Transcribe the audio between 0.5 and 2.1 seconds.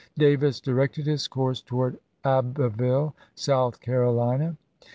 directed his course toward